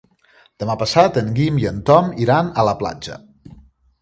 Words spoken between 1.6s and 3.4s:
i en Tom iran a la platja.